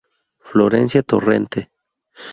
Florencia 0.39 1.03
Torrente 1.03 1.69